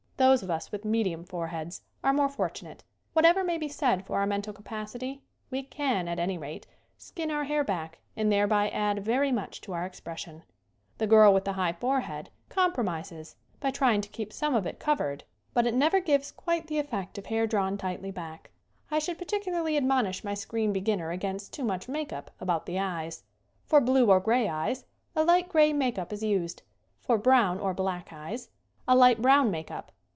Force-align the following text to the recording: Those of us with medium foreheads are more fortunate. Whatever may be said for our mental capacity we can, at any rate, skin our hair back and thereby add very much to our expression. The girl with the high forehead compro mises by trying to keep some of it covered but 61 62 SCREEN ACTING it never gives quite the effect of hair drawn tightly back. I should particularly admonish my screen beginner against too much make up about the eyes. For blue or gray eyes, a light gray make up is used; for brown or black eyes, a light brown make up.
Those 0.17 0.43
of 0.43 0.51
us 0.51 0.71
with 0.71 0.85
medium 0.85 1.23
foreheads 1.23 1.81
are 2.03 2.13
more 2.13 2.29
fortunate. 2.29 2.83
Whatever 3.13 3.43
may 3.43 3.57
be 3.57 3.67
said 3.67 4.05
for 4.05 4.19
our 4.19 4.27
mental 4.27 4.53
capacity 4.53 5.23
we 5.49 5.63
can, 5.63 6.07
at 6.07 6.19
any 6.19 6.37
rate, 6.37 6.67
skin 6.95 7.31
our 7.31 7.43
hair 7.45 7.63
back 7.63 7.97
and 8.15 8.31
thereby 8.31 8.69
add 8.69 9.03
very 9.03 9.31
much 9.31 9.61
to 9.61 9.73
our 9.73 9.83
expression. 9.83 10.43
The 10.99 11.07
girl 11.07 11.33
with 11.33 11.43
the 11.43 11.53
high 11.53 11.73
forehead 11.73 12.29
compro 12.51 12.85
mises 12.85 13.35
by 13.59 13.71
trying 13.71 14.01
to 14.01 14.09
keep 14.09 14.31
some 14.31 14.53
of 14.53 14.67
it 14.67 14.79
covered 14.79 15.23
but 15.55 15.65
61 15.65 15.81
62 15.81 15.87
SCREEN 15.87 15.87
ACTING 15.87 15.87
it 15.87 15.87
never 15.87 16.05
gives 16.05 16.31
quite 16.31 16.67
the 16.67 16.77
effect 16.77 17.17
of 17.17 17.25
hair 17.25 17.47
drawn 17.47 17.75
tightly 17.79 18.11
back. 18.11 18.51
I 18.91 18.99
should 18.99 19.17
particularly 19.17 19.75
admonish 19.75 20.23
my 20.23 20.35
screen 20.35 20.71
beginner 20.71 21.09
against 21.09 21.51
too 21.51 21.63
much 21.63 21.89
make 21.89 22.13
up 22.13 22.29
about 22.39 22.67
the 22.67 22.77
eyes. 22.77 23.23
For 23.65 23.81
blue 23.81 24.11
or 24.11 24.19
gray 24.19 24.47
eyes, 24.47 24.85
a 25.15 25.23
light 25.23 25.49
gray 25.49 25.73
make 25.73 25.97
up 25.97 26.13
is 26.13 26.21
used; 26.21 26.61
for 26.99 27.17
brown 27.17 27.59
or 27.59 27.73
black 27.73 28.13
eyes, 28.13 28.51
a 28.87 28.95
light 28.95 29.19
brown 29.19 29.49
make 29.49 29.71
up. 29.71 29.91